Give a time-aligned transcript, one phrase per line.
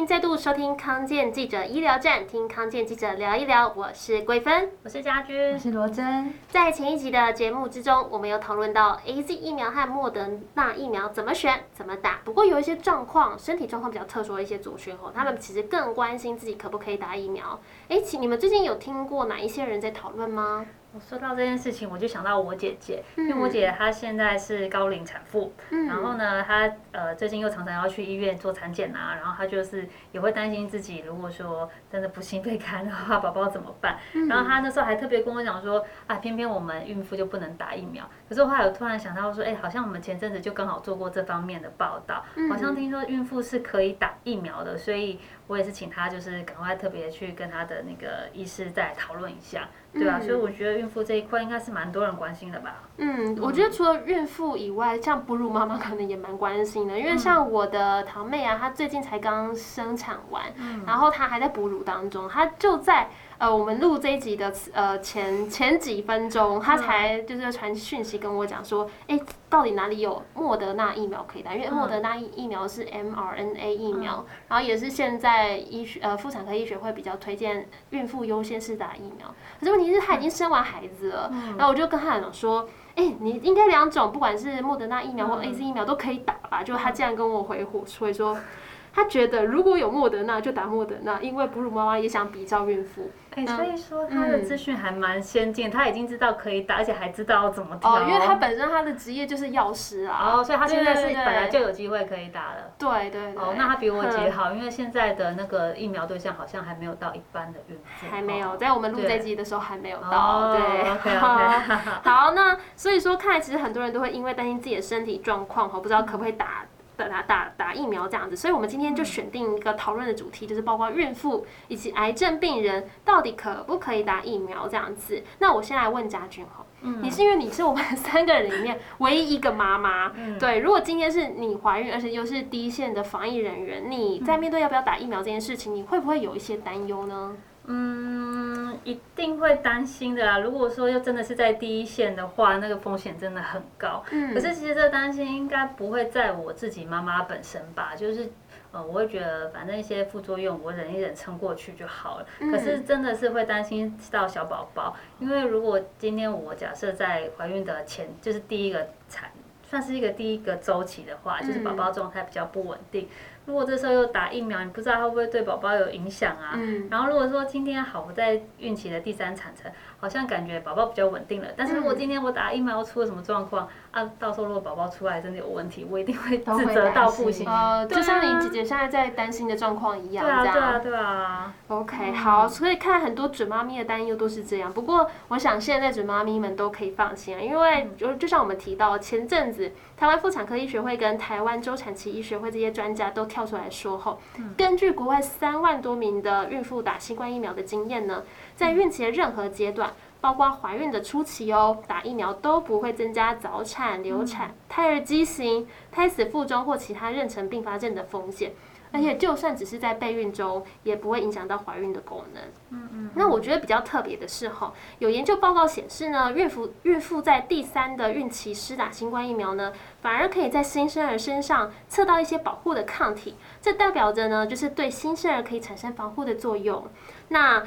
[0.00, 3.70] 迎再度收听康健记者医疗站，听康健记者聊一聊。
[3.76, 6.32] 我是桂芬，我是家君，我是罗真。
[6.48, 12.20] 在前一集的节目之中，我们有讨论到 AZ 疫苗和莫德纳疫苗怎么选、怎么打。
[12.24, 17.60] 不过有一些状况，身体状况比较特殊的一些族群哦，他们其实更关心自己可不可以打疫苗。
[17.88, 20.64] 哎，请你们最近有听过哪一些人在讨论吗？
[20.92, 33.98] 我说到这件事情，我就想到我姐姐，因为我姐姐她现在是高龄产妇，嗯、然后呢，她呃最近又常常要去医院做产检啊，然后她就是也会担心自己如果说真的不幸被感染的话， 宝宝怎么办？
[34.14, 38.04] 嗯、然后她那时候还特别跟我讲说，啊，偏偏我们孕妇就不能打疫苗。
[38.28, 45.20] 可是我后来我突然想到说，哎，好像我们前阵子就刚好做过这方面的报道，好像听说孕妇是可以打疫苗的，所以
[45.50, 49.68] 我也是请他就是赶快特别去跟他的那个医师再讨论一下。
[49.92, 52.84] 对啊，所以我觉得孕妇这一块应该是蛮多人关心的吧。
[52.98, 60.44] 嗯，我觉得除了孕妇以外，像哺乳妈妈可能也蛮关心的，因为像我的堂妹啊，她最近才刚生产完，
[60.86, 63.10] 然后她还在哺乳当中，她就在。
[63.40, 71.54] 呃，我们录这一集的呃前前几分钟，他才就是传讯息跟我讲说，哎，到底哪里有莫德纳疫苗可以打？
[71.54, 79.34] 因为莫德纳疫疫苗是 mRNA 疫苗，然后也是现在医学呃妇产科医学会比较推荐孕妇优先是打疫苗。
[79.58, 86.62] 可是问题是，他已经生完孩子了，然后我就跟他讲说，哎，你应该两种，不管是莫德纳疫苗或 AZ 疫苗都可以打吧？
[86.62, 88.36] 就他这样跟我回复，所以说。
[88.92, 93.08] 他觉得如果有莫德纳就打莫德纳，因为哺乳妈妈也想比照孕妇。
[93.36, 97.88] 哎、欸，所以说他的资讯还蛮先进，嗯、他已经知道可以打，而且还知道怎么打。
[97.88, 100.32] 哦，因为他本身他的职业就是药师啊。
[100.34, 102.72] 哦，所以他现在是本来就有机会可以打了。
[102.76, 103.36] 对对对。
[103.36, 108.06] 哦，那他比我姐好，因为现在的那个疫苗对象好像还没有到一般的孕妇。
[108.10, 110.52] 还没有，在我们录这集的时候还没有到。
[110.52, 110.60] 对。
[110.60, 111.74] 哦、对 OK OK。
[112.02, 116.64] 好，那所以说看来其实很多人都会因为担心自己的身体状况，哈，不知道可不可以打。
[117.08, 125.22] 打打打疫苗这样子，所以我们今天就选定一个讨论的主题，就是包括孕妇以及癌症病人到底可不可以打疫苗这样子。
[125.38, 137.36] 那我先来问家俊哈，嗯，你是因为你是我们 三个人里面唯一一个妈妈，嗯，对，如果今天是你怀孕，而且又是第一线的防疫人员，你在面对要不要打疫苗这件事情，你会不会有一些担忧呢？
[137.72, 140.38] 嗯，一定会担心的啦。
[140.40, 144.02] 如果说又真的是在第一线的话，那个风险真的很高。
[144.10, 147.94] 嗯，可是其实这担心应该不会在我自己妈妈本身吧？
[147.94, 148.28] 就是，
[148.72, 152.26] 呃，我会觉得反正一些副作用我忍一忍撑过去就好了。
[152.40, 159.30] 可是真的是会担心到小宝宝，因为如果今天我假设在怀孕的前，就是第一个产，
[159.62, 163.08] 算是一个第一个周期的话，就是宝宝状态比较不稳定。
[163.50, 166.52] 如果这时候又打疫苗，你不知道会不会对宝宝有影响啊？
[166.54, 166.86] 嗯。
[166.88, 171.48] 然后如果说今天好，我在孕期的第三产程，好像感觉宝宝比较稳定了。
[171.56, 177.44] 但是如果今天我打疫苗出了什么状况啊，到时候如果宝宝出来真的有问题，我一定会自责到不行。
[177.48, 180.24] 呃，就像你姐姐现在在担心的状况一样。
[180.24, 181.54] 对啊，对啊，对啊。
[181.66, 184.72] OK，好，所以看很多准妈咪的担忧都是这样。
[184.72, 194.18] 不过我想现在准妈咪们都可以放心啊，因为就就像我们提到前阵子台湾妇产科医学会跟台湾周产期医学会这些专家都跳出来说后，
[194.56, 198.24] 根据国外三万多名的孕妇打新冠疫苗的经验呢，
[198.56, 208.52] 在孕期的任何阶段，包括怀孕的初期哦，打疫苗都不会增加早产、流产、胎儿畸形、胎死腹中或其他妊娠并发症的风险。
[208.92, 212.42] 而且就算只是在备孕中，也不会影响到怀孕的功能。
[212.70, 213.10] 嗯嗯。
[213.14, 223.36] 那我觉得比较特别的是哈，有研究报告显示呢，孕妇孕妇在第三的孕期施打新冠疫苗呢，反而可以在新生儿身上测到一些保护的抗体。
[223.60, 226.86] 这代表着呢，就是对新生儿可以产生防护的作用。
[227.28, 227.62] 那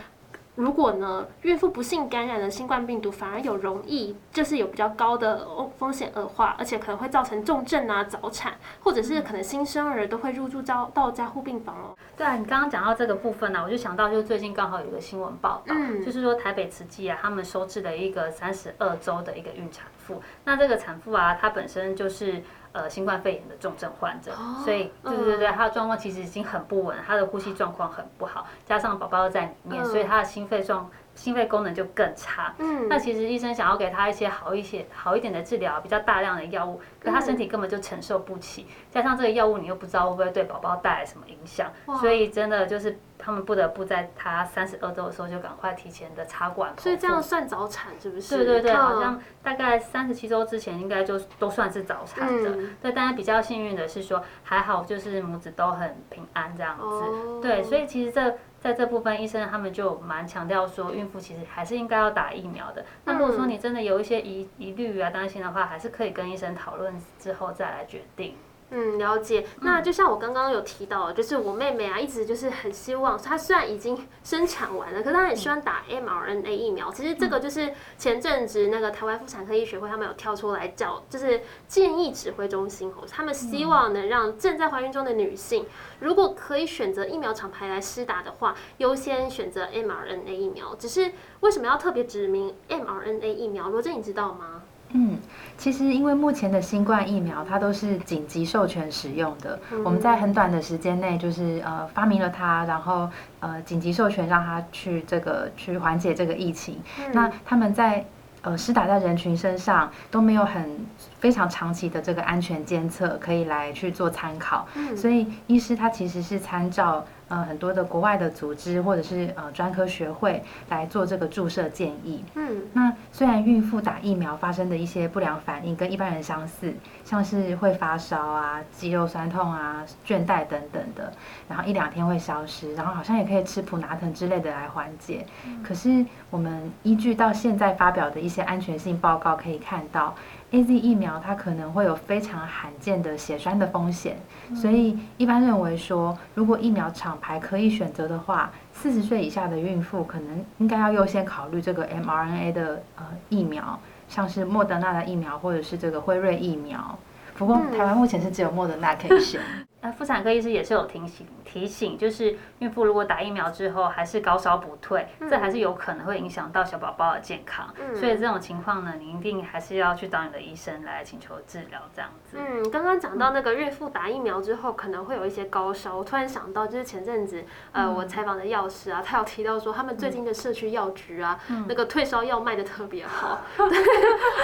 [0.55, 5.47] 如果呢，孕妇不幸感染了新冠病毒，反而有容易就是有比较高的
[5.79, 8.53] 风险恶化，而且可能会造成重症啊、早产，
[8.83, 11.97] 或者是可能新生儿都会入住到到加护病房哦。
[12.15, 22.43] 对啊，你刚刚讲到这个部分呢、啊，我就想到就是最近刚好有一个新闻报道，嗯、就是说台北慈济啊，他们收治了一个三十二周的一个孕产妇，那这个产妇啊，她本身就是。
[22.73, 24.31] 呃，新冠肺炎的重症患者，
[24.65, 32.54] 所以对对对，他的状况其实已经很不稳，他的呼吸状况很不好，加上宝宝在里面，所以他的心肺状心肺功能就更差。
[32.57, 43.00] 嗯，那其实医生想要给他一些好一些好一点的治疗，比较大量的药物，可他身体根本就承受不起，加上这个药物你又不知道会不会对宝宝带来什么影响，所以真的就是。
[43.25, 48.36] 他们不得不在他三十二周的时候就赶快提前的插管，所以这样算早产是不是？
[48.36, 52.50] 对对对，好像大概三十七周之前应该就都算是早产的。
[52.50, 56.83] 嗯、对，但是比较幸运的是说还好，就是母子都很平安这样子。
[56.83, 62.81] 哦、对，所以其实这在这部分医生他们就蛮强调说，孕妇其实还是应该要打疫苗的。
[62.81, 68.36] 嗯、那如果说你真的有一些疑疑虑啊担心的话，还是可以跟医生讨论之后再来决定。
[68.75, 69.45] 嗯，了解。
[69.61, 76.91] 那就像我刚刚有提到，就是我妹妹啊，一直就是很希望，她虽然已经生产完了，可是她很希望打 mRNA 疫苗。
[76.91, 85.67] 其实这个就是前阵子那个台湾妇产科医学会他们有跳出来叫，就是建议指挥中心哦，他们希望能让正在怀孕中的女性，
[85.99, 90.73] 如果可以选择疫苗厂牌来施打的话，优先选择 mRNA 疫苗。
[90.73, 91.11] 只是
[91.41, 93.69] 为什么要特别指明 mRNA 疫苗？
[93.69, 94.62] 罗振，你知道吗？
[94.95, 95.18] 嗯，
[95.57, 103.10] 其实因为目前的新冠疫苗它都是紧急授权使用的，我们在很短的时间内就是呃发明了它，然后
[103.40, 106.78] 呃紧急授权让它去这个去缓解这个疫情。
[107.12, 108.06] 那他们在
[108.44, 110.86] 呃施打在人群身上都没有很
[111.19, 117.04] 非常长期的这个安全监测可以来去做参考，所以医师他其实是参照。
[117.33, 122.24] 呃，很多的国外的组织或者是呃专科学会来做这个注射建议。
[122.35, 126.71] 嗯，那虽然孕妇打疫苗发生的一些不良反应跟一般人相似，
[127.03, 131.12] 像是会发烧啊、肌肉酸痛啊、倦怠等等的，
[131.50, 135.25] 然后一两天会消失，然后好像也可以吃普拿疼之类的来缓解。
[135.63, 140.13] 可是我们依据到现在发表的一些安全性报告可以看到。
[140.53, 144.15] AZ 疫苗它可能会有非常罕见的血栓的风险，
[144.55, 156.95] 所以一般认为说，如果疫苗厂牌可以选择的话，四十岁以下的孕妇可能应该要优先考虑这个 mRNA 的呃疫苗，像是莫德纳的疫苗或者是这个辉瑞疫苗。
[157.35, 159.41] 不过台湾目前是只有莫德纳可以选。
[159.83, 167.68] 那妇产科医师也是有提醒提醒，就是孕妇如果打疫苗之后还是高烧不退，嗯、这还是有可能会影响到小宝宝的健康。
[167.77, 172.38] 嗯、所以这种情况呢，你一定还是要去找你的医生来请求治疗这样子。
[172.39, 177.44] 嗯，刚刚讲到那个孕妇打疫苗之后可能会有一些高烧，我突然想到就是前阵子
[177.74, 183.69] 呃我采访的药师啊，他有提到说他们最近的社区药局啊，嗯、那个退烧药卖的特别好， 嗯、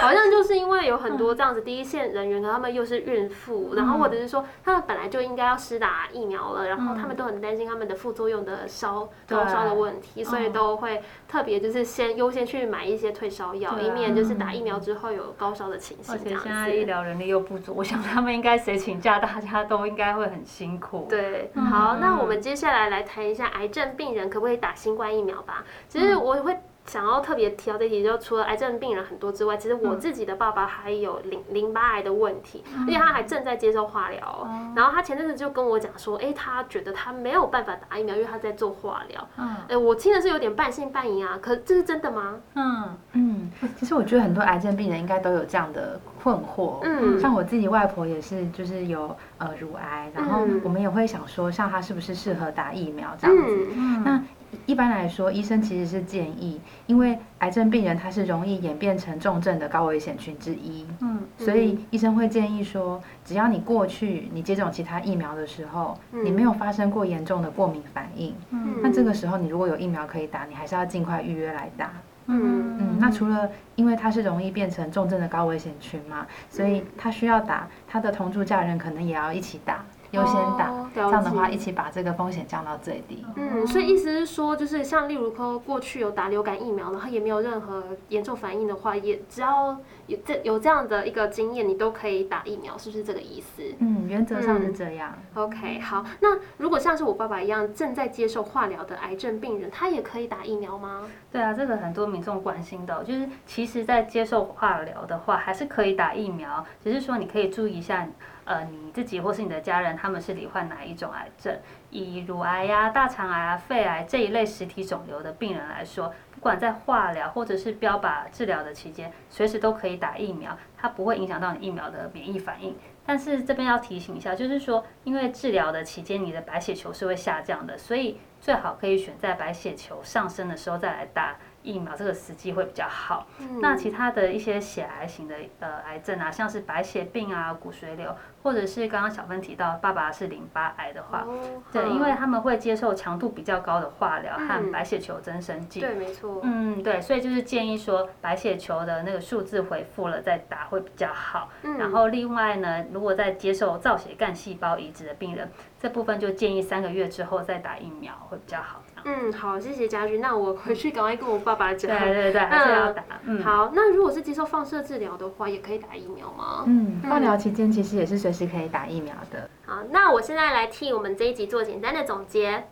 [0.02, 16.14] 好像就是因为有很多这样子第一线人员，他们又是孕妇，然后或者是说他们本来就应该要施打疫苗了，然后他们都很担心他们的副作用的烧高烧的问题，所以都会特别就是先优先去买一些退烧药，以免就是打疫苗之后有高烧的情形。
[16.14, 21.06] 而且现在医疗人力又不足，我想他们应该谁请假，大家都应该会很辛苦。
[21.08, 25.64] 对，好，那我们接下来来谈一下癌症病人可不可以打新冠疫苗吧。
[25.88, 26.56] 其实我会。
[26.86, 34.48] 想要特别提到这题，就除了癌症病人很多之外，其实我自己的爸爸还有淋淋巴癌的问题，而且他还正在接受化疗。
[34.74, 39.28] 然后他前阵子就跟我讲说，哎，他觉得他没有办法打疫苗，因为他在做化疗。
[39.68, 42.36] 哎，我听的是有点半信半疑啊，可这是真的吗？
[42.54, 46.78] 嗯嗯，其实我觉得很多癌症病人应该都有这样的困惑。
[46.82, 53.68] 嗯，像我自己外婆也是，就是有呃乳癌，然后我们也会想说，像他是不是适合打疫苗这样子？
[53.76, 54.22] 嗯，那。
[54.66, 71.92] 一般来说，医生其实是建议，因为癌症病人他是容易演变成重症的高危险群之一，嗯，所以医生会建议说，只要你过去你接种其他疫苗的时候，你没有发生过严重的过敏反应，嗯，那这个时候你如果有疫苗可以打，你还是要尽快预约来打，
[72.26, 72.96] 嗯嗯。
[72.98, 79.84] 那除了因为它是容易变成重症的高危险群嘛，所以他需要打，他的同住家人可能也要一起打。
[80.12, 83.24] 优先打，哦、这样的话一起把这个风险降到最低。
[83.36, 93.62] 嗯，所以意思是说，就是像例如说过去有打流感疫苗，然后也没有任何严重反应的话，也只要有这有这样的一个经验，你都可以打疫苗，是不是这个意思？
[93.78, 95.14] 嗯，原则上是这样。
[95.34, 101.02] 嗯、OK，好，那如果像是我爸爸一样正在接受化疗的癌症病人，他也可以打疫苗吗？
[101.30, 108.06] 对啊，这个很多民众关心的，就是其实在接受化疗的话，还是可以打疫苗，只是说你可以注意一下。
[108.46, 111.56] 呃，你自己或是你的家人，他们是罹患哪一种癌症？
[111.90, 122.76] 以乳癌呀、大肠癌啊、肺癌这一类实体肿瘤的病人来说，不管在化疗或者是标靶治疗的期间，随时都可以打疫苗，它不会影响到你疫苗的免疫反应。
[123.04, 131.36] 但是这边要提醒一下，就是说，因为治疗的期间你的白血球是会下降的，所以最好可以选在白血球上升的时候再来打。
[131.62, 133.26] 疫苗这个时机会比较好。
[133.38, 145.80] 嗯、那其他的一些血癌型的呃癌症啊，像是白血病啊、骨髓瘤，或者是刚刚小芬提到爸爸是淋巴癌的话，哦、对，因为他们会接受强度比较高的化疗和白血球增生剂。
[145.80, 146.40] 对，没错。
[146.42, 151.50] 嗯，对，所以就是建议说白血球的那个数字回复了再打会比较好。
[151.62, 158.82] 嗯、然后另外呢，如果在接受造血干细胞移植的病人，这部分就建议三个月之后再打疫苗会比较好。
[159.04, 160.20] 嗯，好，谢谢家军。
[160.20, 161.90] 那我回去赶快跟我爸爸讲。
[161.98, 163.02] 对对对，还是要打。
[163.24, 166.64] 嗯，好，那如果是接受放射治疗的话，也可以打疫苗吗？
[166.66, 169.48] 嗯，放疗期间其实也是随时可以打疫苗的。
[169.64, 172.68] 好，那我现在来替我们这一集做简单的总结。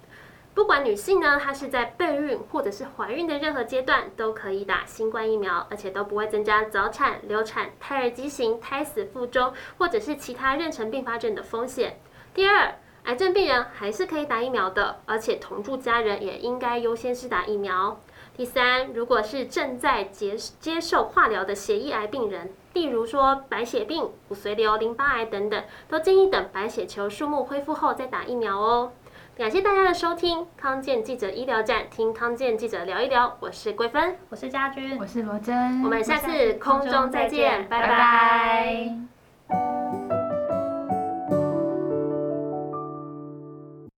[0.52, 12.00] 不管女性呢，她是在备孕或者是怀孕的任何阶段，都可以打新冠疫苗，而且都不会增加早产、流产、胎儿畸形、胎死腹中或者是其他妊娠并发症的风险。
[12.34, 12.74] 第二，
[13.08, 17.98] 癌症病人还是可以打疫苗的，而且同住家人也应该优先是打疫苗。
[18.36, 28.92] 第三，如果是正在接接受化疗的血液癌病人，例如说白血病、骨髓瘤、淋巴癌等等，都建议等白血球数目恢复后再打疫苗哦。
[29.38, 33.38] 感谢大家的收听，康健记者医疗站，听康健记者聊一聊。
[33.40, 37.88] 我是桂芬，我是家君，我是罗真，我们下次空中再见，拜拜。
[37.88, 37.96] 拜
[39.48, 39.77] 拜。